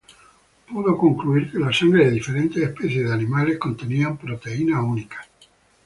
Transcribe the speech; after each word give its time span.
Pudo 0.69 0.91
concluir 1.03 1.45
que 1.51 1.59
la 1.63 1.71
sangre 1.71 2.05
de 2.05 2.09
diferentes 2.17 2.63
especies 2.69 3.05
de 3.07 3.13
animales 3.13 3.59
contenía 3.59 4.15
proteínas 4.23 4.81
únicas. 4.95 5.25